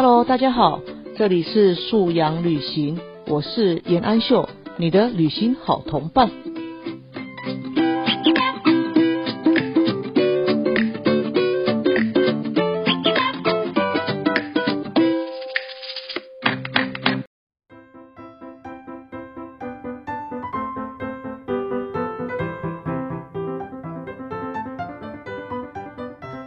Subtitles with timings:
[0.00, 0.78] Hello，大家好，
[1.16, 6.30] 这里是素养旅行，我是严安秀，你的旅行好同伴。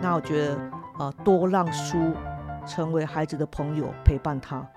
[0.02, 0.58] 那我觉得，
[0.98, 2.14] 呃，多让书
[2.66, 4.68] 成为孩子的朋友，陪伴他。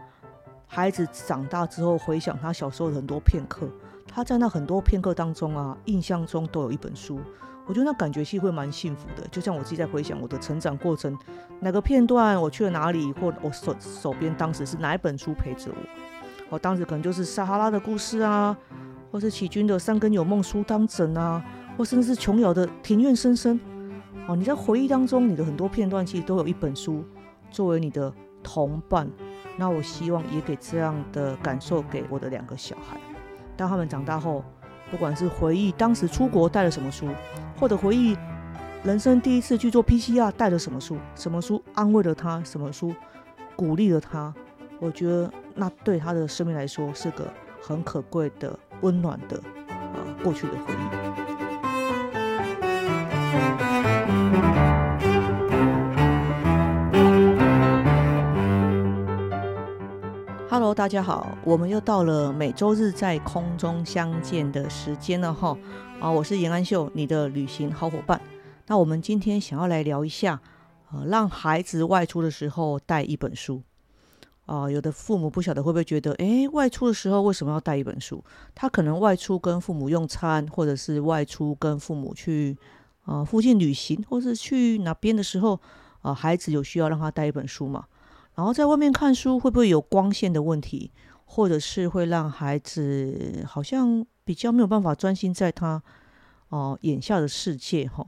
[0.67, 3.69] 孩子长大之后，回想他小时候的很多片刻，
[4.09, 7.21] 他在那很多片刻当中啊，印象中都有一本书。
[7.67, 9.27] 我觉得那感觉其实会蛮幸福的。
[9.29, 11.17] 就像我自己在回想我的成长过程，
[11.61, 15.77] 哪个片段我去了哪里，或我手手边当时是哪一本书陪着我。
[16.51, 18.57] 我当时可能就是撒哈拉的故事啊，
[19.11, 21.43] 或是启军的《三更有梦书当枕》啊，
[21.79, 23.59] 或甚至是琼瑶的《庭院深深》。
[24.27, 27.05] 哦，你在回忆当中，你的很多片段其实都有一本书
[27.51, 28.13] 作为你的
[28.43, 29.09] 同伴。
[29.57, 32.99] 那我希望也给这样的感受给我的两个小孩。
[33.57, 34.45] 当他们长大后，
[34.91, 37.09] 不管是回忆当时出国带了什么书，
[37.59, 38.17] 或者回忆
[38.83, 42.93] 人生第一次去做 PCR 带了什么书，什么书安慰了他，什么书
[43.55, 44.35] 鼓励了他，
[44.81, 50.77] 我觉得那对他的生命来说是个很可贵的、温暖的呃过去的回忆。
[60.55, 65.59] Hello，大家好，我们又到了每周日在空中相见的时间了哈。
[65.99, 68.21] 啊，我是严安秀，你的旅行好伙伴。
[68.69, 70.41] 那我们今天想要来聊一下，
[70.93, 73.65] 呃，让孩子外出的时候带一本书。
[74.47, 78.23] 啊，有的父母不晓得会不会觉得，诶，外出的时候为什么要带一本书？
[78.55, 82.57] 他可能外出跟父母用餐，或者是外出跟父母去
[83.03, 85.59] 啊附近旅行，或是去哪边的时候，
[86.03, 87.87] 啊，孩子有需要让他带一本书嘛？
[88.35, 90.91] 然后在外面看书会不会有光线的问题，
[91.25, 95.81] 或者是会让孩子好像比较没有办法专心在他
[96.49, 98.05] 哦眼下的世界哈？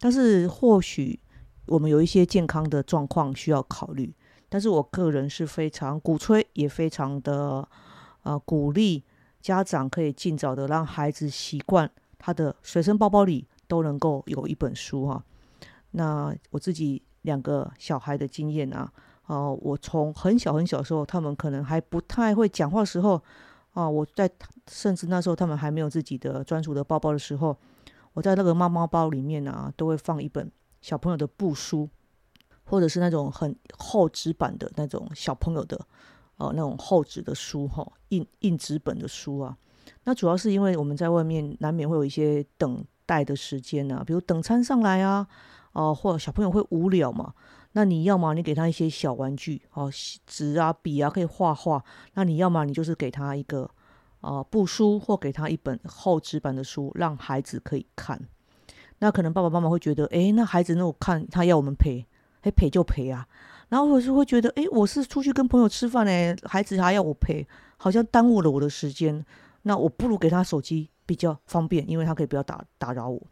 [0.00, 1.20] 但是或许
[1.66, 4.12] 我们有一些健康的状况需要考虑。
[4.48, 7.68] 但是我个人是非常鼓吹，也非常的
[8.22, 9.04] 呃鼓励
[9.40, 11.88] 家长可以尽早的让孩子习惯
[12.18, 15.22] 他的随身包包里都能够有一本书哈。
[15.92, 18.92] 那我自己两个小孩的经验啊。
[19.28, 23.22] 哦，我从很小很小的时候，他们可能还不太会讲话的时候，
[23.74, 24.28] 啊，我在
[24.66, 27.54] 甚至那时候他们还没有自己的专属的包包的时候，
[28.14, 30.50] 我在那个妈妈包里面啊，都会放一本
[30.80, 31.86] 小朋友的布书，
[32.64, 35.78] 或者是那种很厚纸板的那种小朋友的，
[36.38, 39.54] 呃，那种厚纸的书哈，硬硬纸本的书啊。
[40.04, 45.26] 那主要是因为我们在外面难免会有一些等待的时间啊，比如等餐上来啊，
[45.72, 47.34] 哦，或者小朋友会无聊嘛。
[47.72, 49.92] 那你要么你给他一些小玩具，哦，
[50.26, 51.84] 纸啊、笔啊，可以画画。
[52.14, 53.70] 那你要么你就是给他一个
[54.20, 58.20] 啊布书，或给他一本厚纸板的书，让孩子可以看。
[59.00, 62.04] 那可能爸爸妈妈会觉得，诶，那孩子那我看他要我们陪，
[62.42, 63.28] 诶，陪就陪啊。
[63.68, 67.46] 然后或是会觉得，诶，我是出去跟朋友吃饭呢，孩子还要我陪，
[67.76, 69.24] 好像耽误了我的时间。
[69.62, 73.22] 那我不如给他手机比较方便，因为他可以不要打打扰我。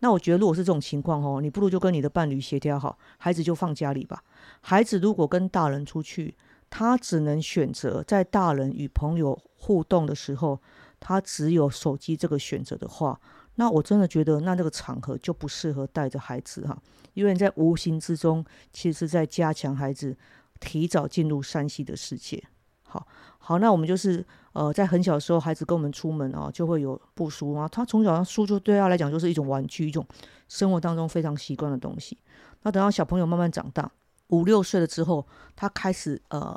[0.00, 4.22] 那我觉得，如果是这种情况哦，你不如就跟你的伴侣协调好，孩子就放家里吧。
[4.60, 6.34] 孩子如果跟大人出去，
[6.68, 10.60] 他只能选择在大人与朋友互动的时候，
[10.98, 13.20] 他只有手机这个选择的话，
[13.56, 16.80] 那我真的觉得，那那个场合就不适合带着孩子哈，
[17.14, 20.16] 因为在无形之中，其实在加强孩子
[20.60, 22.42] 提早进入山西的世界。
[22.90, 23.06] 好，
[23.38, 24.26] 好，那我们就是。
[24.52, 27.68] 呃，在很小的时候，孩子跟我们出门啊，就会有布书啊。
[27.68, 30.04] 他从小书就对他来讲就是一种玩具，一种
[30.48, 32.18] 生活当中非常习惯的东西。
[32.62, 33.88] 那等到小朋友慢慢长大，
[34.30, 35.24] 五六岁了之后，
[35.54, 36.52] 他开始呃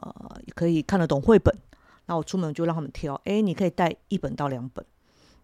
[0.55, 1.55] 可以看得懂绘本。
[2.07, 4.83] 那我出门就让他们挑，哎，你可以带一本到两本。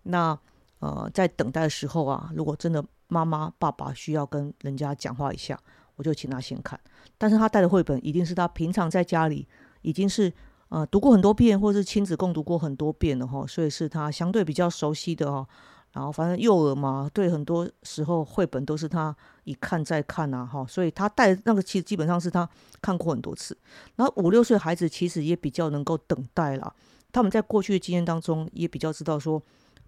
[0.02, 0.36] 那
[0.80, 5.56] 呃，在等待的时候啊，如果真的妈妈爸爸需要跟人家讲话一下，
[5.98, 6.80] 我就请他先看。
[7.16, 9.48] 但是他带的绘本一定是他平常在家里
[9.84, 10.34] 已经是。
[10.70, 15.48] 呃，读过很多遍，或是亲子共读过很多遍的哈，所以是他相对比较熟悉的哈。
[15.94, 22.48] 然后反正幼儿嘛，对很多时候绘本都是他一看再看呐哈，所以他带那个其实基本上是他
[22.80, 23.58] 看过很多次。
[23.96, 26.72] 然后五六岁孩子其实也比较能够等待了，
[27.12, 29.42] 他们在过去的经验当中也比较知道说，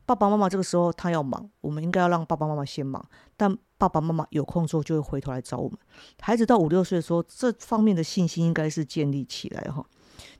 [0.07, 3.05] 爸爸妈妈这个时候他要忙，我们应该要让爸爸妈妈先忙，
[3.37, 5.77] 但爸爸妈妈有空之后就会回头来找我们。
[6.19, 9.85] 孩子到五六岁的时候，这方面的信心应该是建立起来哈。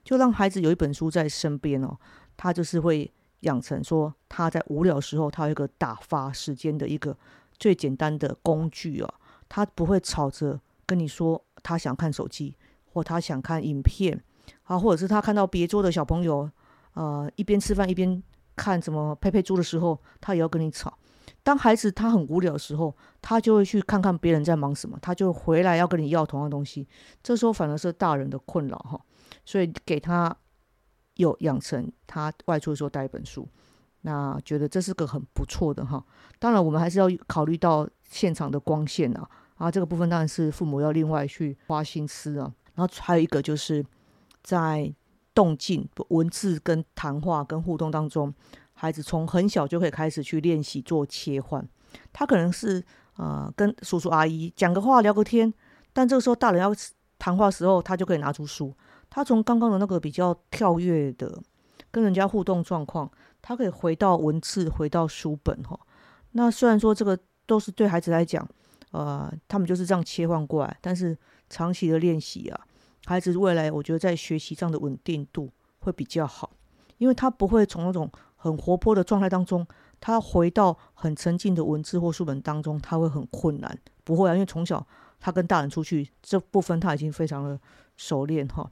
[0.04, 1.96] 就让孩子有一本书在身边哦，
[2.36, 3.10] 他就是会
[3.40, 7.16] 养成说他在无聊时候，他有一个打发时间的一个
[7.58, 9.14] 最简单的工具哦。
[9.48, 12.56] 他不会吵着跟你说他想看手机，
[12.86, 14.22] 或他想看影片，
[14.64, 16.50] 啊，或者是他看到别桌的小朋友，
[16.94, 18.22] 呃，一边吃饭一边
[18.56, 20.98] 看什么佩佩猪的时候，他也要跟你吵。
[21.44, 26.86] 当孩子他很无聊的时候，他就会去看看别人在忙什么，他就回来要跟你要同样东西。
[27.22, 29.00] 这时候反而是大人的困扰哈，
[29.44, 30.34] 所以给他
[31.16, 33.48] 有养成他外出的时候带一本书，
[34.02, 36.04] 那觉得这是个很不错的哈。
[36.38, 42.52] 当然我们还是要考虑到现场的光线啊，啊这个部分当然是父母要另外去花心思啊。
[42.74, 43.84] 然后还有一个就是
[44.42, 44.94] 在
[45.34, 48.32] 动静、文字跟谈话跟互动当中。
[48.82, 51.64] 孩子从很小就可以开始去练习做切换，
[52.12, 52.84] 他可能是
[53.14, 55.54] 呃跟叔叔阿姨讲个话聊个天，
[55.92, 56.74] 但这个时候大人要
[57.16, 58.74] 谈话时候，他就可以拿出书。
[59.08, 61.40] 他从刚刚的那个比较跳跃的
[61.92, 63.08] 跟人家互动状况，
[63.40, 65.78] 他可以回到文字，回到书本哈。
[66.32, 68.44] 那虽然说这个都是对孩子来讲，
[68.90, 71.16] 呃，他们就是这样切换过来，但是
[71.48, 72.60] 长期的练习啊，
[73.04, 76.50] 孩子未来我觉得在学习上的稳定度会比较好，
[76.98, 78.10] 因为他不会从那种。
[78.42, 79.64] 很活泼的状态当中，
[80.00, 83.78] 他回到很沉静的文字或书本当中，他会很困难。
[84.02, 84.84] 不会啊，因为从小
[85.20, 87.56] 他跟大人出去这部分他已经非常的
[87.96, 88.68] 熟练哈。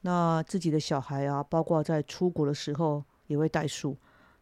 [0.00, 3.96] 那自己的小孩啊，包括在出国的时候也会带书。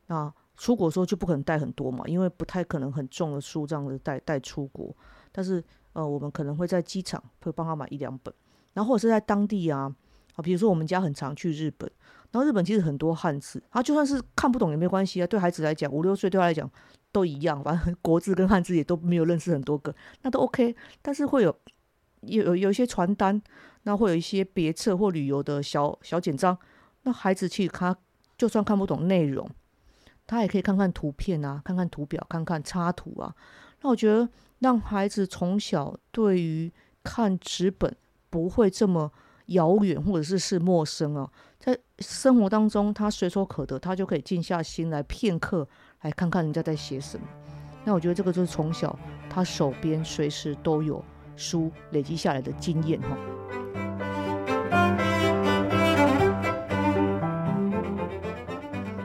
[0.06, 4.96] 那出国的时候就不可能带很多嘛，因为不太可能很重的书这样子带带出国。
[5.30, 5.62] 但是
[5.92, 8.32] 呃，我们可能会在机场会帮他买一两本，
[8.72, 9.94] 然后或者是在当地啊，
[10.36, 11.90] 啊，比如说我们家很常去日本。
[12.32, 15.26] 然后日本其实很多汉字，啊，就算是看不懂也没关系啊。
[15.26, 16.70] 对孩子来讲，五六岁对他来讲
[17.10, 20.76] 都一样，反正 国字跟汉字也都没有认识很多个，那都 OK。
[21.02, 21.54] 但是会有
[22.20, 23.40] 有有一些传单，
[23.82, 26.56] 那会有一些别册或旅游的小小简章，
[27.02, 27.96] 那孩子去他
[28.38, 29.48] 就算看不懂内容，
[30.26, 33.34] 他也可以看看图片啊，看看图表，看看插图啊。
[33.82, 34.28] 那我觉得
[34.60, 36.70] 让孩子从小对于
[37.02, 37.96] 看纸本
[38.28, 39.10] 不会这么
[39.46, 41.28] 遥远，或者是是陌生啊。
[41.60, 45.68] 在生活当中，他随手可得，他就可以静下心来片刻，
[46.00, 47.26] 来看看人家在写什么。
[47.84, 48.98] 那我觉得这个就是从小
[49.28, 51.04] 他手边随时都有
[51.36, 53.08] 书累积下来的经验哈。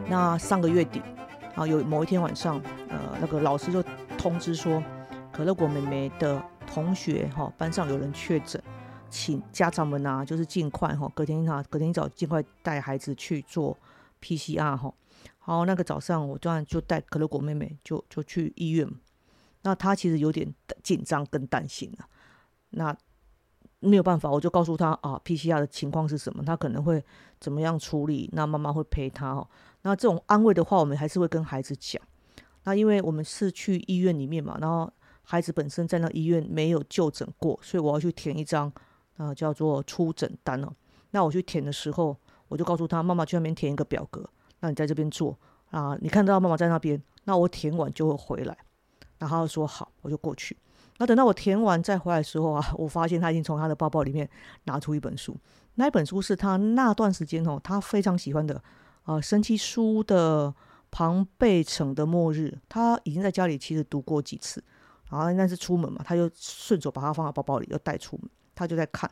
[0.07, 1.01] 那上个月底
[1.55, 3.83] 啊，有某一天晚上，呃，那个老师就
[4.17, 4.81] 通知说，
[5.33, 8.63] 可乐果妹妹的同学哈，班上有人确诊。
[9.17, 13.75] 请家长们啊，就是尽快哈，隔天哈，隔天一早尽快带孩子去做
[14.21, 14.93] PCR 哈。
[15.39, 18.85] 好，那个早上我当然就带可乐果妹妹就就去医院。
[19.61, 20.53] 那她其实有点
[20.83, 22.05] 紧张跟担心了。
[22.71, 22.93] 那
[23.79, 27.01] 没有办法，我就告诉她啊，PCR 的情况是什么，她可能会
[27.39, 28.29] 怎么样处理。
[28.33, 29.47] 那妈妈会陪她哦。
[29.83, 32.01] 那这种安慰的话，我们还是会跟孩子讲。
[32.65, 34.91] 那因为我们是去医院里面嘛，然后
[35.23, 38.69] 孩子本身在那医院没有就诊过，所以我要去填一张。
[39.17, 40.73] 啊，叫做出诊单哦。
[41.11, 42.17] 那我去填的时候，
[42.47, 44.29] 我就告诉他，妈妈去那边填一个表格，
[44.59, 45.37] 那你在这边做
[45.71, 45.97] 啊。
[46.01, 48.57] 你看到妈妈在那边，那我填完就会回来。
[49.17, 50.57] 然后他说好，我就过去。
[50.97, 54.29] 那等到我填完再回来的时候啊， 我发现他已经从他的包包里面
[54.65, 55.35] 拿出一本书。
[55.75, 58.61] 那一本书是他那段时间哦，他非常喜欢的
[59.03, 60.53] 啊，神奇书的
[60.91, 62.57] 庞贝城的末日。
[62.67, 64.63] 他已经在家里其实读过几次，
[65.09, 68.29] 然后那是出门嘛，他就顺手把它放到包包里，又带出门。
[68.55, 69.09] 他就在看，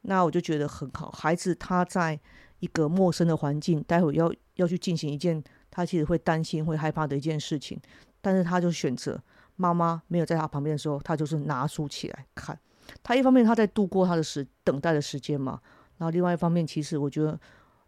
[0.00, 1.10] 那我就觉得很好。
[1.10, 2.18] 孩子他在
[2.60, 7.78] 一个陌生的环境，待会要要去进行一件他其实会担心、会害怕的一件事情，
[8.20, 9.22] 但是他就选择
[9.56, 12.58] 妈妈没有在他旁边的时候，他就是拿书起来看。
[13.02, 15.60] 他一方面他在度过他的时等待的时间嘛，
[15.98, 17.40] 然后另外一方面，其实我觉得，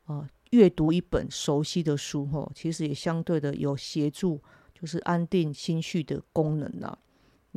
[0.06, 4.42] 呃，阅读一本熟悉的书，吼，其实也相对的有协助，
[4.74, 6.98] 就是安定心绪的功能啊。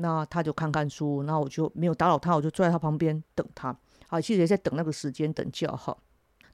[0.02, 3.76] 那他就看看书，那我就没有打扰他，我就坐在他旁边等他。
[4.08, 6.02] 啊，其实也在等那个时间，等叫号。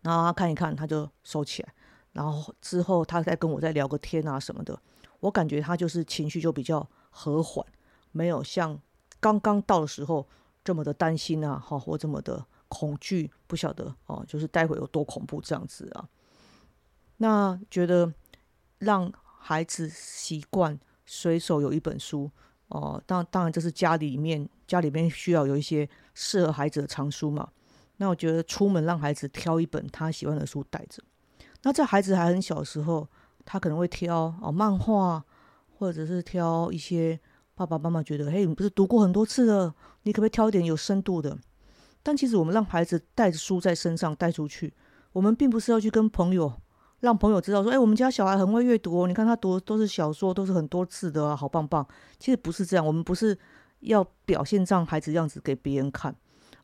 [0.01, 1.73] 然后他看一看，他就收起来。
[2.11, 4.79] 然后之后他再跟我再聊个天啊什么的，
[5.19, 7.65] 我感觉他就是情绪就比较和缓，
[8.11, 8.79] 没有像
[9.19, 10.27] 刚刚到的时候
[10.63, 16.09] 这么的担心啊，哈，或这么的恐惧，不晓得哦，就是待会有多恐怖这样子啊。
[17.17, 18.11] 那觉得
[18.79, 22.31] 让孩子习惯随手有一本书。
[22.69, 27.47] 哦，当当然这是家里面家里面需要有一些适合孩子的藏书嘛。
[27.97, 31.01] 那我觉得出门让孩子挑一本他喜欢的书带着。
[31.63, 33.07] 那在孩子还很小的时候，
[33.45, 35.23] 他可能会挑哦漫画，
[35.77, 37.19] 或者是挑一些
[37.53, 41.37] 爸爸妈妈觉得，嘿，你不是读过很多次了，你可不可以挑一点有深度的？
[42.03, 44.73] 但其实我们让孩子带着书在身上带出去，
[45.13, 46.53] 我们并不是要去跟朋友。
[46.99, 51.85] 让朋友知道说，哎，我们家小孩很会阅读哦，你看他读都是小说，都是很多字的啊，好棒棒。
[52.19, 53.37] 其实不是这样，我们不是
[53.81, 56.15] 要表现让孩子样子给别人看，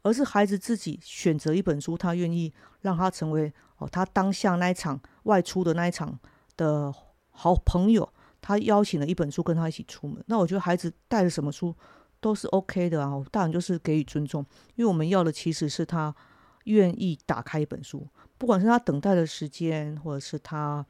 [0.01, 6.17] 而是孩子自己选择一本书，他愿意让他成为哦，他当下那一场外出的那一场
[6.57, 6.93] 的
[7.29, 8.07] 好朋友。
[8.43, 11.75] 他邀请了一本书跟他一起出门，那我觉得孩子带了什么书
[12.19, 13.23] 都是 OK 的啊。
[13.29, 16.11] 大人就是给予尊重，因为我们要的其实是他
[16.65, 20.85] 愿意打开一本书，不管是他等待的时间，或者是他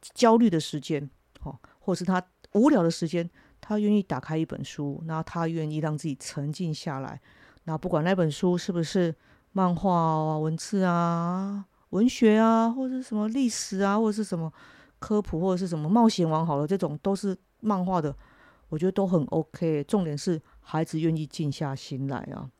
[0.00, 1.08] 焦虑的时间，
[1.42, 2.22] 哦，或者是他
[2.52, 3.28] 无聊的时间，
[3.60, 7.20] 他愿意打开一本书，那他愿意让自己沉静下来。
[7.64, 9.14] 那不管那本书是不是
[9.52, 14.52] 漫画啊、文字啊、文学啊，或者是什么历史啊，或者是什么
[14.98, 18.14] 科普或者是什么冒险王，好了，这种都是漫画的，
[18.68, 19.82] 我觉得都很 OK。
[19.84, 22.50] 重点是孩子愿意静下心来啊。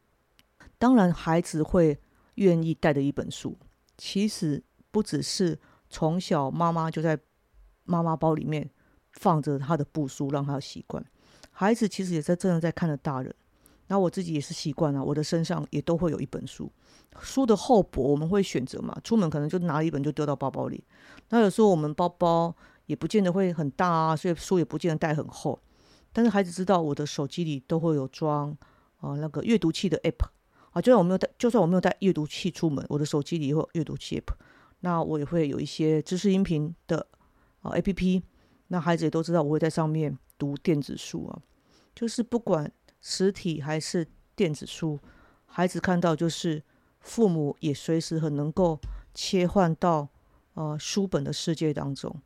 [0.78, 1.98] 当然，孩子会
[2.36, 3.56] 愿意带的一本书，
[3.96, 7.18] 其实不只是从小妈妈就在
[7.84, 8.68] 妈妈包里面
[9.12, 11.04] 放着他的布书，让他习惯。
[11.50, 13.34] 孩子其实也在真的在看着大人。
[13.86, 16.72] 那我自己也是习惯了，我的身上也都会有一本书，
[17.20, 18.98] 书的厚薄我们会选择嘛。
[19.04, 20.82] 出门可能就拿一本就丢到包包里。
[21.28, 25.60] 那有时候我们包包也不见得会很大啊，所以书也不见得带很厚。
[26.14, 28.56] 但是孩子知道我的手机里都会有装
[29.00, 30.28] 啊那个阅读器的 app
[30.74, 34.22] 啊，就算我没有带，就算我没有带阅读器出门，我的手机里也有阅读器。
[34.80, 37.06] 那我也会有一些知识音频的
[37.62, 38.22] 啊 app，
[38.68, 41.40] 那孩子也都知道我会在上面读电子书啊，
[41.94, 42.70] 就是不管。
[43.06, 44.98] 实体还是电子书，
[45.44, 46.62] 孩子看到就是
[47.00, 48.80] 父母也随时很能够
[49.12, 50.08] 切换到
[50.54, 52.18] 呃书本的世界当中，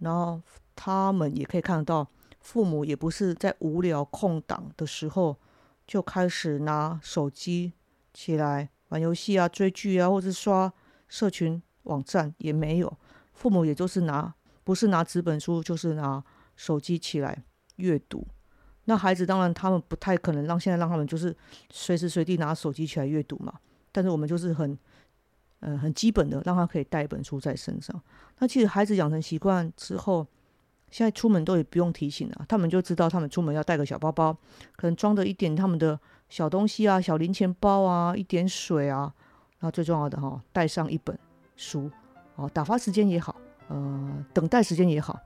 [0.00, 0.42] 然后
[0.74, 2.10] 他们也可以看到
[2.40, 5.36] 父母也不是在无聊空档的时候
[5.86, 7.72] 就开始拿手机
[8.16, 10.72] 起来玩游戏啊、追剧啊，或者刷
[11.06, 12.96] 社群网站也没有，
[13.34, 16.24] 父母也就是拿不是拿纸本书就是拿
[16.56, 17.44] 手机起来
[17.76, 18.26] 阅读。
[18.86, 21.36] 那孩子当然，他们不太可能让现在让他们就是
[21.70, 23.52] 随时随地拿手机起来阅读嘛。
[23.92, 24.78] 但是我们就是很，
[25.60, 28.00] 呃，很基本的，让他可以带一本书在身上。
[28.38, 30.26] 那其实孩子养成习惯之后，
[30.90, 34.32] 现在出门都也不用提醒了，他们就知道他们出门要带个小包包，
[34.76, 39.12] 可能装着一点他们的小东西啊、小零钱包啊、一点水啊。
[39.58, 41.18] 然后最重要的哈，带上一本
[41.56, 41.90] 书，
[42.34, 43.34] 哦，打发时间也好，
[43.68, 45.18] 呃，等待时间也好，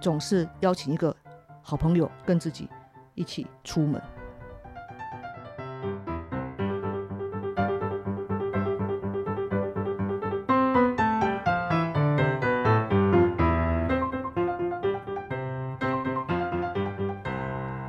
[0.00, 1.14] 总是邀请一个
[1.62, 2.68] 好朋友跟自己。
[3.14, 4.00] 一起出门。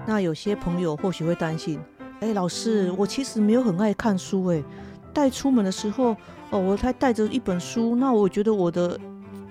[0.08, 1.80] 那有些朋友或许会担心：，
[2.22, 4.62] 哎，老师，我其实没有很爱看书，哎，
[5.14, 6.16] 带出门的时候，
[6.50, 9.00] 哦，我还带着一本书，那我觉得我的，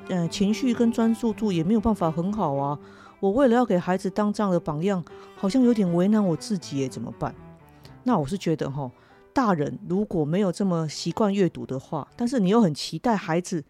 [0.09, 2.79] 嗯，情绪跟专注度也没有办法很好啊。
[3.21, 5.03] 我为了要给孩子当这样的榜样，
[5.35, 7.35] 好像有点为难我自己耶，怎么办？
[8.05, 8.91] 那我是觉得哈，
[9.33, 13.65] 大人如果没有这么习惯阅读的话，但是你又很期待孩子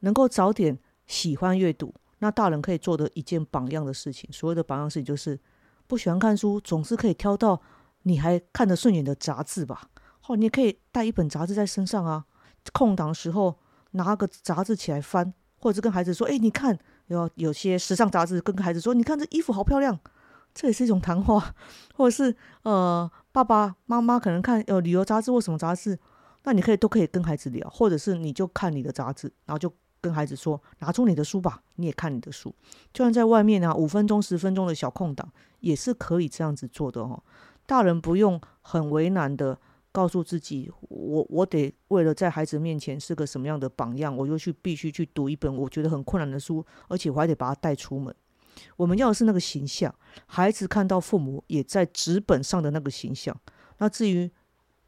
[0.00, 5.38] 能够早点喜欢阅读，那大人可以做的一件榜样的事情，所谓的榜样事情就是
[5.86, 7.60] 不喜欢看书，总是可以挑到
[8.06, 9.90] 你还看得顺眼的杂志吧。
[10.26, 12.24] 哦，你也可以带一本杂志在身上啊，
[12.72, 13.58] 空档的时候
[13.92, 19.96] 拿个杂志起来翻，或者是跟孩子说：“哎，你看。”有有些时尚杂志跟孩子说：“你看这衣服好漂亮。”
[20.52, 21.54] 这也是一种谈话，
[21.94, 25.96] 或者是呃，爸爸妈妈可能看呃旅游杂志或什么杂志，
[26.42, 32.52] 那你可以都可以跟孩子聊，或者是你就看你的杂志，然后就跟孩子说：“拿出你的书吧，你也看你的书。”
[32.92, 37.22] 就算在外面啊，五分钟、十分钟的小空档，也是可以这样子做的哦。
[37.66, 39.58] 大人不用很为难的。
[39.92, 48.14] 告诉自己，我我得为了在孩子面前是个什么样的榜样，我就去必须去读一本我觉得很困难的书，而且我还得把它带出门。
[48.76, 49.94] 我们要的是那个形象，
[50.26, 53.34] 孩子看到父母也在纸本上的那个形象。
[53.78, 54.30] 那至于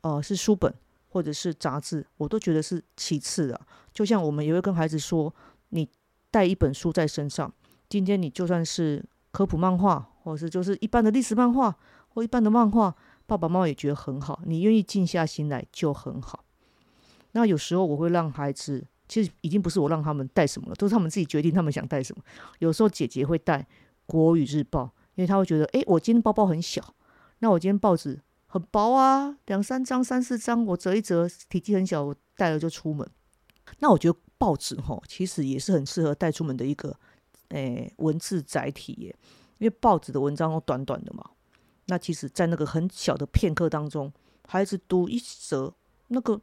[0.02, 0.70] 呃是书本
[1.08, 3.58] 或者是杂志，我都觉得是其次的。
[3.94, 5.34] 就像我们也会跟孩子说，
[5.70, 5.88] 你
[6.30, 7.50] 带一本书在身上，
[7.88, 11.74] 今天你就算是科普漫画，或者是就是一般的历史漫画
[12.18, 12.92] 或一般的漫画。
[13.26, 16.42] 爸爸妈妈也觉得很好，你愿意静下心来就很好。
[17.32, 22.24] 那有时候我会让孩子，其实已经不是我让他们带什么了，都是他们自己决定他们想带什么。
[22.58, 23.60] 有时候姐姐会带
[24.06, 24.84] 《国语日报》，
[25.14, 26.82] 因为她会觉得，哎，我今天包包很小，
[27.40, 33.06] 那我今天报纸很薄啊，两三张、三四张，我折一折，体积很小，我带了就出门。
[33.80, 36.98] 那我觉得报纸哈，其实也是很适合带出门的一个，
[37.50, 39.14] 诶，文字载体耶，
[39.58, 41.22] 因为报纸的文章都短短的嘛。
[41.88, 44.12] 那其实，在那个很小的片刻当中，
[44.46, 45.74] 孩子读一则，
[46.08, 46.40] 那个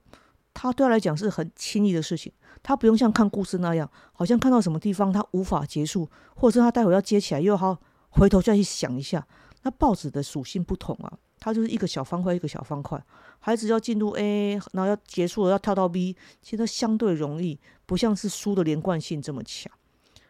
[0.53, 9.25] 他对他来讲是很轻易的事情，他不用像看故事那样，好像看到什么地方他无法结束，或者是他待会要接起来又要回头再去想一下。
[9.61, 13.03] 那报纸的属性不同啊，它就是一个小方块一个小方块，
[13.39, 19.71] 孩子要进入 A，然后要结束了要跳到 B，其实相对容易，不像是书的连贯性这么强。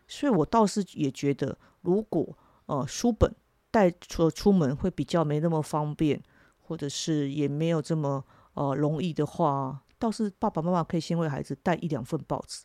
[0.08, 3.30] 所以我倒是也觉得，如果呃书本
[3.76, 6.18] 带出出门会比较没那么方便，
[6.62, 12.64] 或者是也没有这么呃容易的话，倒是爸爸妈妈可以先为孩子带一两份报纸。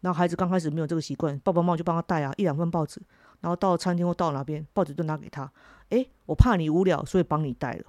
[0.00, 2.98] 然后孩子刚开始没有这个习惯，爸爸妈妈就帮他带啊一两份报纸。
[3.42, 5.52] 然后到餐厅或到哪边，报纸都拿给他。
[5.90, 7.84] 诶，我怕你无聊，所以帮你带了。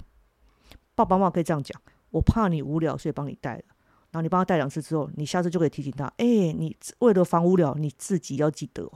[0.95, 3.63] 爸爸妈妈可以这样讲：我怕你无聊，所以帮你带了。
[4.11, 8.91] 然后你帮他带两次之后，你下次就可以提醒他：诶，你为了防无聊，你自己要记得哦，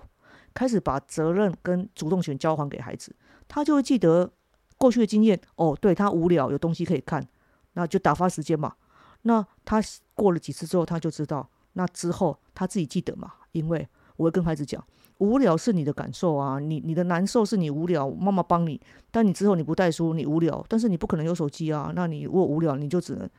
[0.54, 3.16] 开始把责任跟主动权交还给孩子，
[3.54, 4.34] 他就会记得
[4.80, 5.40] 过去的经验。
[5.58, 7.24] 哦，对他无聊有东西可以看，
[7.74, 8.74] 那就打发时间嘛。
[9.22, 9.80] 那他
[10.16, 14.84] 过了几次之后，他就知道，那之后他自己记得嘛，因为我会跟孩子讲。
[15.20, 18.82] 无聊是你的感受啊，你你的难受是你无聊，妈妈帮你。
[19.12, 21.92] 但你之后你不带书，你无聊，但是你不可能有手机啊。
[21.96, 23.30] 那你如果无聊，你就只能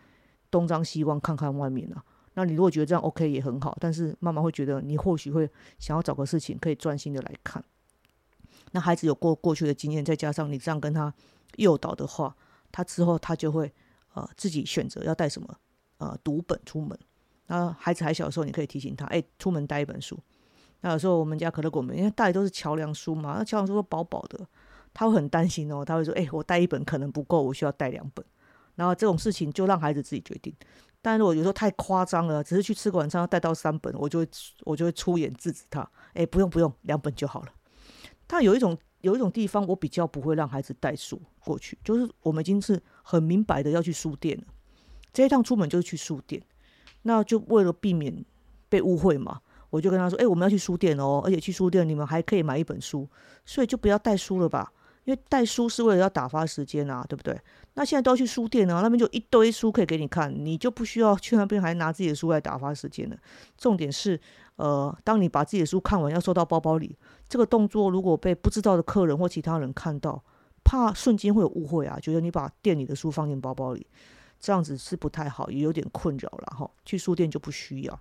[0.49, 2.01] 东张西望看看外面了。
[2.35, 7.63] 那你如果觉得这样 OK 也很好，但是妈妈会觉得你或许会想要找个事情可以专心的来看。
[8.75, 11.15] 那孩子有过过去的经验，再加上你这样跟他
[11.59, 12.35] 诱导的话，
[12.73, 13.73] 他之后他就会
[14.15, 15.57] 呃自己选择要带什么
[15.99, 16.99] 呃读本出门。
[17.47, 20.19] 那孩子还小的时候，你可以提醒他，哎，出门带一本书。
[20.81, 24.45] 那有时候我们家可乐果们，因为带都是桥梁书嘛，那桥梁书都薄薄的，
[24.93, 28.27] 他会很担心哦，他会说：“哎，我带一本可能不够，我需要带两本。”
[28.75, 30.53] 然后这种事情就让孩子自己决定。
[31.01, 34.29] 但如果有时候太夸张了，只是去吃个晚餐要带到三本，我就会
[34.65, 37.49] 我就会出言制止他：“哎，不用不用，两本就好了。”
[38.27, 44.45] 但有一种有一种地方，我比较不会让孩子带书过去，就是我们已经是很明白的要去书店了，
[45.13, 46.43] 这一趟出门就是去书店，
[47.03, 48.25] 那就为了避免
[48.69, 49.41] 被误会嘛。
[49.71, 53.09] 我就跟他说：“哎，我们要去书店哦，而且去书店你们还可以买一本书，
[53.45, 54.73] 所以就不要带书了吧？
[55.03, 57.37] 因为带书是为了要打发时间啊，对不对？
[57.75, 63.17] 那现在都要去书店啊，那边就一堆书可以给你看，你就不需要去那边还拿自己的书来打发时间了。
[63.59, 64.19] 重点是，
[64.55, 66.97] 呃，当你把自己的书看完要收到包包里，
[67.35, 70.23] 这个动作如果被不知道的客人或其他人看到，
[70.63, 73.85] 怕瞬间会有误会啊，觉得你把店里的书放进包包里，
[74.39, 76.71] 这样子是不太好，也有点困扰了哈。
[76.85, 78.01] 去书店就不需要。”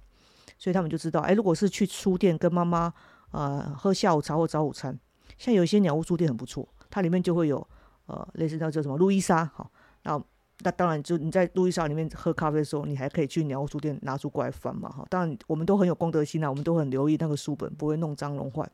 [0.60, 2.94] 所以他们就知道，哎，如果是去书店跟妈妈
[3.32, 4.96] 呃喝下午茶或早午餐，
[5.40, 7.68] 像有一些鸟屋书店很不错，它里面就会有
[8.06, 9.72] 呃类似那叫什么路易莎，好，
[10.04, 10.24] 那
[10.60, 18.70] 那当然就你在路易莎里面喝咖啡的时候，你还可以去鸟屋书店拿出过来翻嘛，哈，当然我们都很有公德心啊，我们都很留意那个书本不会弄脏弄坏。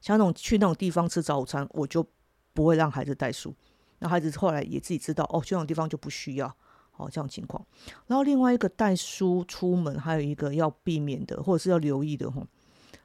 [0.00, 2.06] 像那种去那种地方吃早午餐，我就
[2.52, 3.54] 不会让孩子带书，
[3.98, 6.54] 那孩子后来也自己知道，哦，去那种地方就不需要。
[6.96, 7.64] 哦，这样情况。
[8.08, 12.44] 然后另外一个带书出门，还有一个要避免的，或者是要留意的哈。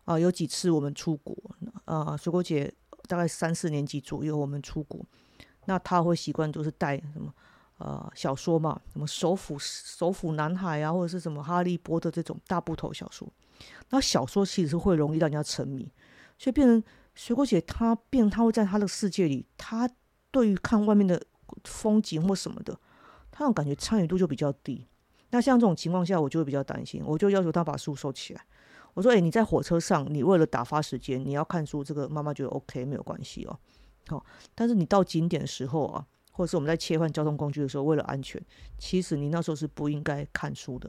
[0.05, 1.37] 啊，有几次我们出国，
[1.85, 2.73] 啊，水果姐
[3.07, 4.99] 大概三四年级左右，我们出国，
[5.65, 7.31] 那他会习惯都是带什么
[7.77, 13.31] 呃小说嘛，什么首府首府南海啊，或者是什么哈利波特这种大部头小说。
[13.91, 15.87] 那小说其实是会容易让人家沉迷，
[16.37, 19.89] 所以变成水果姐她变，她会在她的世界里，她
[20.31, 21.21] 对于看外面的
[21.63, 22.77] 风景或什么的。
[23.35, 24.87] 他那种感觉参与度就比较低，
[25.31, 28.45] 那像这种情况下，我就会比较担心，我就要求他把书收起来。
[28.93, 33.57] 我说：“哎，你在火车上，你为了打发时间，你要看书，这个妈妈觉得 OK，没有关系哦。
[34.07, 38.39] 好，但是你到景点的时候啊，或者是我们在切换交通工具的时候，为了安全，
[38.77, 40.87] 其实你那时候是不应该看书的。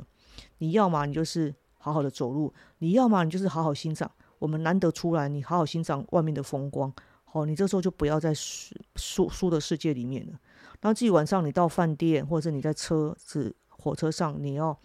[0.59, 4.11] 你要么你就是好好的走路，你要么你就是好好欣赏。
[4.45, 6.93] 我们难得出来，你好好欣赏外面的风光。
[7.25, 10.39] 好，你这时候就不要在书书书的世界里面了。”
[10.83, 14.79] 然后自己晚上你到饭店，或者是你在车子、火车上，你要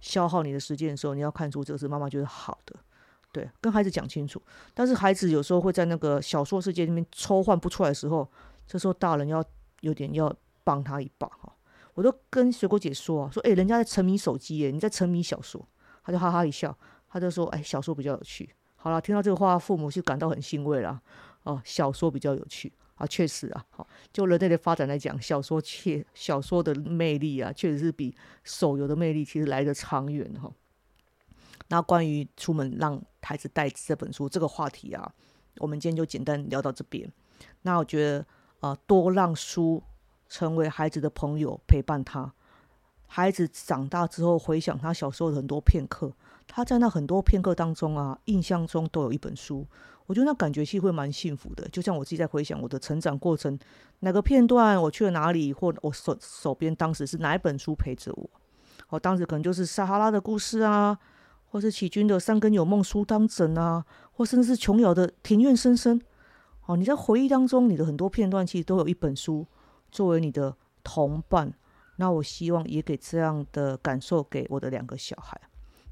[0.00, 2.74] 消耗你的时间的时候，你要看出这是妈妈觉得好的，
[3.32, 4.40] 对，跟孩子讲清楚。
[4.72, 8.26] 但是孩子有时候会在那个小说世界里面抽换不出来的时候，
[8.66, 9.44] 这时候大人要
[9.80, 11.54] 有点要帮他一把哈。
[11.92, 15.62] 我都跟水果姐说啊，说哎，人家在沉迷手机耶，你在沉迷小说，
[16.02, 16.74] 他就哈哈一笑，
[17.10, 18.48] 他就说哎，小说比较有趣。
[18.82, 21.00] 好了，听到这个话，父母就感到很欣慰了。
[21.44, 22.72] 哦，小说比较有趣。
[22.96, 30.50] 啊，确实啊，好，就人类的发展来讲，小说确小说的魅力啊，确实是比手游的魅力其实来的长远哈。
[31.68, 35.14] 那关于出门让孩子带这本书这个话题啊，
[35.58, 37.08] 我们今天就简单聊到这边。
[37.62, 38.26] 那我觉得
[38.58, 39.80] 啊，多让书
[40.28, 42.34] 成为孩子的朋友，陪伴他。
[43.06, 46.12] 孩子长大之后回想他小时候的很多片刻，
[46.46, 49.66] 他在那很多片刻当中啊，印象中都有一本书。
[50.06, 53.58] 我觉得那感觉其实会蛮幸福的，就像我自己在回想我的成长过程，
[54.00, 58.30] 哪个片段我去了哪里，或我手手边当时是哪一本书陪着我，
[58.88, 60.98] 我当时可能就是撒哈拉的故事啊，
[61.46, 66.02] 或是启军的三根有梦书当枕啊，或甚至是琼瑶的庭院深深，
[66.66, 69.46] 哦，你在回忆当中，你的很多片段其实都有一本书
[69.90, 71.54] 作为你的同伴。
[71.96, 75.40] 那我希望也给这样的感受给我的两个小孩，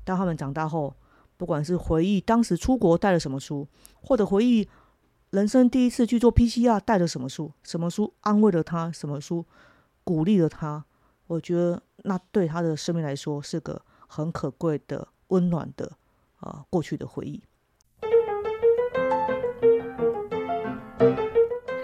[0.05, 0.95] 当他们长大后，
[1.37, 3.67] 不管是回忆当时出国带了什么书，
[4.03, 4.69] 或者回忆
[5.31, 9.45] 人生第一次去做 PCR 带了什么书，什么书安慰了他，什么书
[10.03, 10.85] 鼓励了他，
[11.27, 15.93] 我觉得那对他的生命来说是个很可贵的、温暖的
[16.41, 17.43] 啊过去的回忆。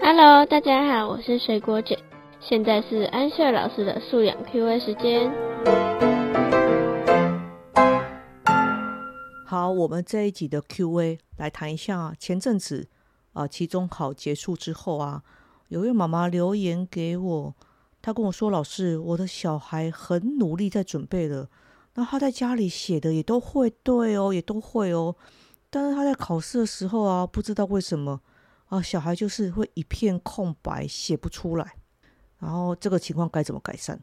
[0.01, 1.97] Hello，大家好，我是水果姐。
[2.39, 6.06] 现在是安秀老师的素养 Q&A 时间。
[9.49, 12.89] 好，我们这一集的 Q&A 来谈一下前阵子
[13.31, 15.23] 啊，期中考结束之后啊，
[15.69, 17.55] 有位妈妈留言给我，
[18.01, 21.49] 她跟我说：“老师，我的小孩很努力在准备了，
[21.93, 25.15] 那他在家里写的也都会对哦，也都会哦，
[25.69, 28.19] 但是他在考试的时候啊，不知道为什么
[28.65, 31.75] 啊，小孩就是会一片空白，写不出来。”
[32.39, 33.97] 然后这个情况该怎么改善？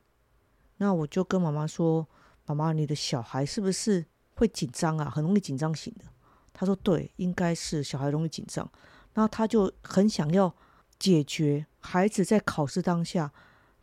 [0.78, 2.08] 那我就跟妈妈说
[2.48, 5.10] ：“妈妈，你的小孩是不是会紧张啊？
[5.10, 6.04] 很容易紧张型的。”
[6.52, 8.70] 他说：“对，应该是小孩容易紧张。”
[9.14, 10.54] 然后他就很想要
[10.98, 13.32] 解决孩子在考试当下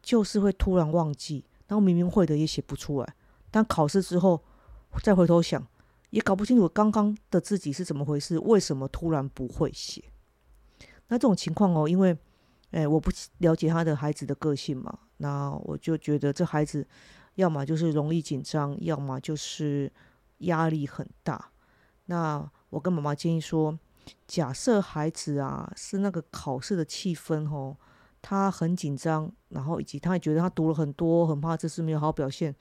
[0.02, 3.16] 就是会突然忘记，然后明明会的也写不出来，
[3.50, 4.44] 但考试之后
[5.04, 5.66] 再回头想，
[6.10, 10.04] 也搞不清楚刚刚的自己是怎么回事，为什么突然不会写？
[11.08, 12.18] 那这种情况哦，因为。
[12.72, 16.88] 哎，我不了解他的孩子的个性嘛，那我就觉得这孩子
[17.36, 19.92] 要么就是容易紧张，要么就是
[20.42, 21.52] 压力很大。
[22.06, 23.78] 那我跟妈妈建议说，
[24.28, 27.76] 假设孩子啊是那个考试的气氛哦，
[28.22, 32.56] 他很紧张，然后以及他也觉得他读了很多，很怕这次没有好好表现，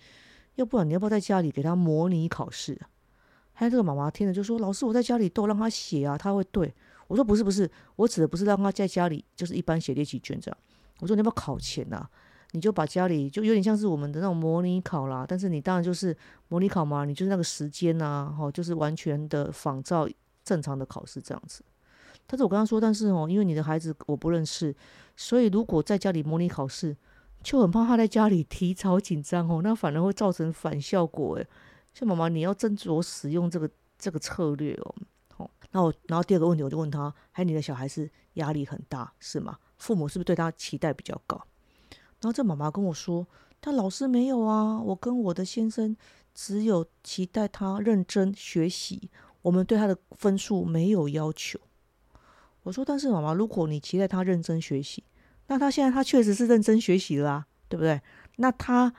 [0.55, 2.81] 要不然你要不要在家里给他模拟考试？
[3.53, 6.75] 还有这个妈妈听了就说：“老师，我在家里都让他写啊，他会对。”
[7.09, 10.57] 我说不是不是，我指的不是让他在家里就是一般写练习卷这样。
[11.01, 12.09] 我说你要不要考前呐？
[12.53, 16.17] 你就把家里就有点像是我们的那种模拟考啦，但是你当然就是
[16.49, 20.09] 模拟考嘛，你就是那个时间呐，哈，就是完全的仿照
[20.45, 21.63] 正常的考试这样子。
[22.27, 24.75] 但是我跟他说，但是哦，因为你的孩子我不认识，
[25.17, 26.97] 所以如果在家里模拟考试，
[27.43, 31.47] 就很怕他在家里提早紧张哦，那反而会造成反效果诶。
[31.93, 34.95] 像妈妈，你要斟酌使用这个这个策略哦。
[35.35, 39.59] 好那我，然后第二个问题，我就问他：，还你的小孩是压力很大是吗？
[39.79, 41.41] 父母是不是对他期待比较高？
[42.21, 43.27] 然后这妈妈跟我说：，
[43.61, 45.97] 但老师没有啊，我跟我的先生
[46.35, 49.11] 只有期待他认真学习，
[49.43, 51.59] 我们对他的分数没有要求。
[52.63, 55.03] 我说：，但是妈妈，如果你期待他认真学习，
[55.47, 58.01] 那他现在他确实是认真学习了，啊对不对？
[58.37, 58.93] 那他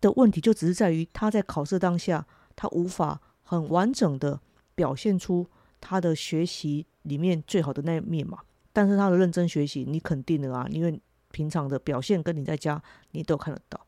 [0.00, 4.40] 的问题就只是在于他在考试当下，他无法很完整的
[4.74, 5.46] 表现出。
[5.78, 8.38] 他的学习里面最好的那一面嘛，
[8.72, 11.00] 但是他的认真学习，你肯定的啊，因为
[11.36, 13.78] 平常的表现跟你在家你都看得到。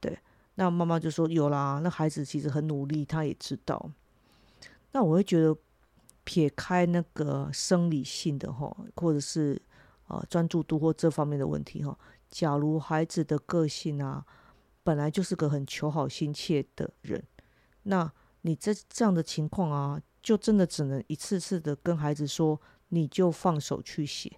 [0.00, 0.18] 对，
[0.54, 3.90] 那妈妈就说有啦，那孩子其实很努力，他也知道。
[4.92, 5.54] 那我会觉得
[6.24, 9.60] 撇开那个生理性的哈，或者是
[10.06, 11.94] 呃专注度或这方面的问题哈，
[12.30, 14.24] 假如孩子的个性啊，
[14.82, 17.22] 本来就是个很求好心切的人，
[17.82, 20.00] 那你这这样的情况啊。
[20.22, 24.30] 就真的只能一次次的跟孩子说，你就放手去写，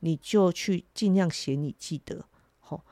[0.00, 2.24] 你就去尽量写你记得。
[2.58, 2.84] 好，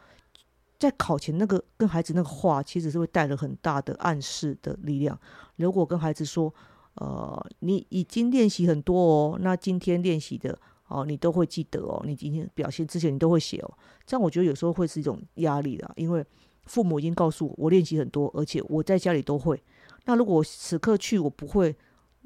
[0.78, 5.18] 在考前那个跟孩子那个话，其实是会带了很大的暗示的力量。
[5.56, 6.52] 如果跟孩子说，
[6.94, 13.74] 呃，你已经练习很多哦，那今天练习的哦，你都会记得哦，你今天表现之前你都会写哦。
[14.06, 16.24] 这样我觉得有时候会是一种压力的，因为
[16.64, 19.62] 父母已经告诉我，我练习很多，而且我在家里都会。
[20.04, 21.76] 那如果我此刻去我不会。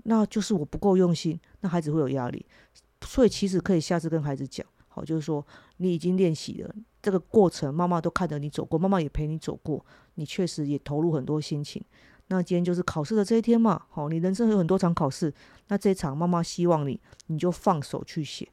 [0.05, 2.45] 那就是我不够用心，那孩子会有压力，
[3.03, 5.45] 所以其实可以下次跟孩子讲，好，就是说
[5.79, 9.83] 你已经练习了这个过程，妈妈都看着你走过，妈妈也陪你走过，
[10.17, 11.83] 你确实也投入很多心情。
[12.29, 15.33] 那今天就是考试的这一天嘛，好，你人生有很多场考试，
[15.69, 18.47] 那这一场妈妈希望你，你就放手去写，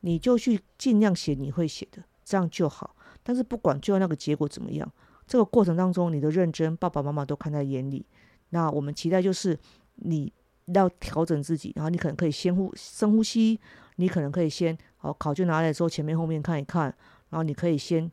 [0.00, 2.94] 你就去尽量写你会写的，这样就好。
[3.22, 4.90] 但是不管最后那个结果怎么样，
[5.26, 8.06] 这个过程当中你的认真，爸爸妈妈都看在眼里。
[8.50, 9.58] 那我们期待就是
[9.96, 10.32] 你。
[10.72, 13.58] 要调整自己，然后你可能可以先呼深呼吸，
[13.96, 16.84] 你可能可以先好考卷拿来的时候前面后面看一看，
[17.30, 18.10] 然后你可以先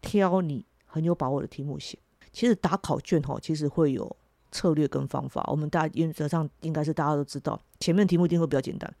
[0.00, 1.98] 挑你很有把握的题目写。
[2.32, 4.16] 其实打考卷哈，其实会有
[4.50, 5.44] 策略跟方法。
[5.48, 8.92] 我们大原则上应该是大家都知道，前面题目一定会比较简单。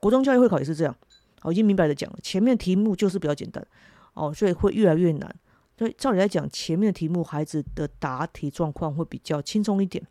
[0.00, 0.96] 国中教育会考也是这样，
[1.42, 3.66] 我已经明白的讲了，前面题目就是比较简单
[4.14, 5.36] 哦，所以会越来越难。
[5.76, 10.02] 所以照理来讲，前面的题目孩子的答题状况会比较轻松一点。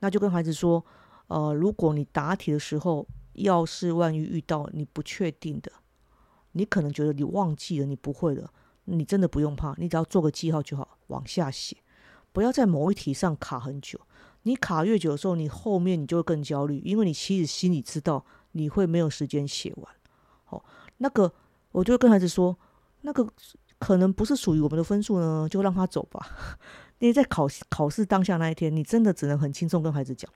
[0.00, 0.84] 那就跟孩子说。
[1.28, 3.04] 呃，如果你答题的时候
[3.36, 5.70] 要是万一遇到你不确定的，
[6.52, 8.50] 你可能觉得你忘记了，你不会了，
[8.84, 11.76] 你真的不用怕，你只要做个记号就好，往下写，
[12.32, 14.00] 不要在某一题上卡很久。
[14.42, 19.94] 你卡越久的时候，你后面你就会更焦虑，因为你其实心里知道你会没有时间写完。
[20.44, 20.64] 好，
[20.98, 21.32] 那个
[21.72, 22.56] 我就会跟孩子说，
[23.00, 23.26] 那个
[23.78, 26.58] 可能不是属于我们的分数呢，就让他走吧。
[26.98, 30.30] 因为在考考试当下那一天，你真的只能很轻松跟孩子讲，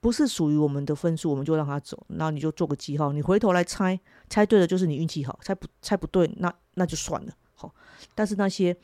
[0.00, 2.06] 不是属于我们的分数，我们就让他走。
[2.08, 3.98] 然后你就做个记号，你回头来猜，
[4.28, 7.32] 猜对了就是你运气好，猜不猜不对，那那就算了。
[7.54, 7.74] 好，
[8.14, 8.76] 但是那些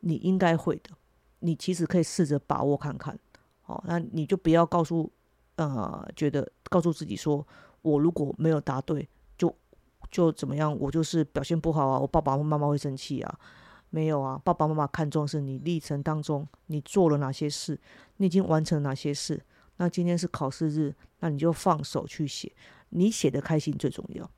[0.00, 0.90] 你应该会的，
[1.40, 3.18] 你其实可以试着把握看看。
[3.60, 5.12] 好，那你就不要告诉，
[5.56, 7.46] 呃，觉得告诉自己说，
[7.82, 9.54] 我如果没有答对，就
[10.10, 13.38] 就怎么样，我就是表现不好啊，我爸爸妈妈会生气啊，
[13.90, 17.78] 没有啊，爸爸妈妈看重是你历程当中你做了哪些事，
[18.16, 19.44] 你已经完成哪些事，
[19.76, 22.52] 那今天是考试日，那你就放手去写，
[22.90, 24.30] 你写的开心最重要。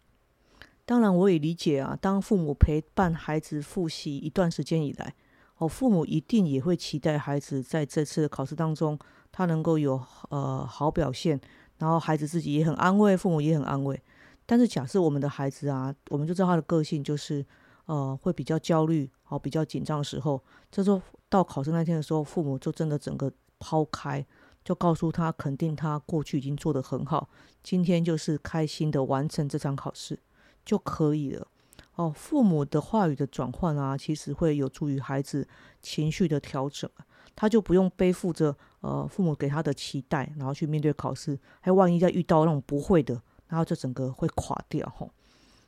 [0.84, 5.14] 当然，我也理解啊，当父母陪伴孩子复习一段时间以来，
[5.58, 8.98] 哦，父母一定也会期待孩子在这次的考试当中。
[9.34, 11.40] 他能够有呃好表现，
[11.78, 13.98] 然后孩子自己也很安慰，父母也很安慰。
[14.44, 17.42] 但是假设我们的孩子啊，我们就知道他的个性就是
[17.86, 24.24] 呃会比较焦虑，哦比较紧张的时候，这时候到考试那天的时候，父母就真的整个抛开，
[24.62, 27.30] 就告诉他肯定他过去已经做得很好，
[27.62, 30.18] 今天就是开心的完成这场考试
[30.64, 31.46] 就可以了。
[31.94, 35.48] 哦，父母的话语的转换啊，其实会有助于孩子
[35.80, 36.90] 情绪的调整。
[37.34, 45.10] 他就不用背负着呃父母给他的期待，然后去面对考试，还万一再遇到那种不会的，然后就整个会垮掉吼。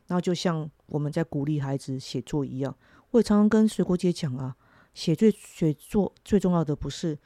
[0.06, 2.76] 然后就像我们在鼓励孩子写作一样，
[3.14, 4.56] 我也常常跟水果姐讲啊，
[4.92, 7.16] 写最写作最重要的不是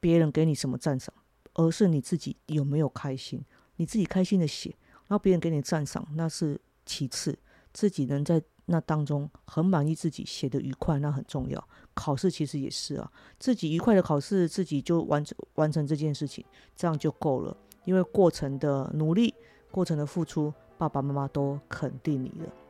[0.00, 1.12] 别人给你什么赞赏，
[1.52, 3.44] 而是你自己有没有开心，
[3.76, 4.70] 你自己开心的写，
[5.06, 7.38] 然后别人给你赞赏那是其次，
[7.72, 8.42] 自己能在。
[8.66, 11.68] 那当中很满意自己写的愉快，那很重要。
[11.92, 16.42] 考试其实也是啊，自己愉快的考试，自己就完成完成这件事情，
[16.74, 17.54] 这样就够了。
[17.84, 19.34] 因为过程的努力，
[19.70, 22.63] 过程的付出，爸爸妈妈都肯定你了。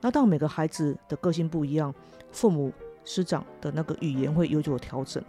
[0.00, 1.94] 那当每个孩子的个性不一样，
[2.30, 2.72] 父母
[3.04, 5.22] 师长的那个语言会有所调整。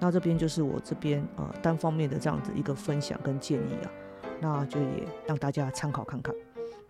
[0.00, 3.90] 那这边就是我这边呃单方面的这样子一个分享跟建议啊，
[4.40, 6.34] 那就也让大家参考看看。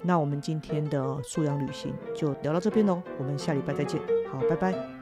[0.02, 4.97] 那我们今天的素养旅行就聊到这边喽，我们下礼拜再见，好，拜拜。